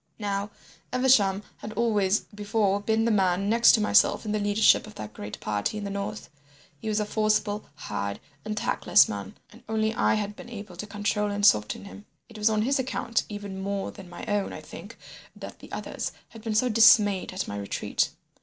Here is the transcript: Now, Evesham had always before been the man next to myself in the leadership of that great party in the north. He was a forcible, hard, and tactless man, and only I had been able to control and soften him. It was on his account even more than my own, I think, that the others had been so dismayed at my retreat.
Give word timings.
Now, 0.17 0.49
Evesham 0.91 1.43
had 1.57 1.73
always 1.73 2.21
before 2.21 2.79
been 2.81 3.05
the 3.05 3.11
man 3.11 3.47
next 3.49 3.73
to 3.73 3.81
myself 3.81 4.25
in 4.25 4.31
the 4.31 4.39
leadership 4.39 4.87
of 4.87 4.95
that 4.95 5.13
great 5.13 5.39
party 5.39 5.77
in 5.77 5.83
the 5.83 5.91
north. 5.91 6.27
He 6.79 6.89
was 6.89 6.99
a 6.99 7.05
forcible, 7.05 7.65
hard, 7.75 8.19
and 8.43 8.57
tactless 8.57 9.07
man, 9.07 9.37
and 9.51 9.61
only 9.69 9.93
I 9.93 10.15
had 10.15 10.35
been 10.35 10.49
able 10.49 10.75
to 10.77 10.87
control 10.87 11.29
and 11.29 11.45
soften 11.45 11.85
him. 11.85 12.07
It 12.29 12.39
was 12.39 12.49
on 12.49 12.63
his 12.63 12.79
account 12.79 13.25
even 13.29 13.61
more 13.61 13.91
than 13.91 14.09
my 14.09 14.25
own, 14.25 14.53
I 14.53 14.61
think, 14.61 14.97
that 15.35 15.59
the 15.59 15.71
others 15.71 16.13
had 16.29 16.41
been 16.41 16.55
so 16.55 16.67
dismayed 16.67 17.31
at 17.31 17.47
my 17.47 17.55
retreat. 17.59 18.09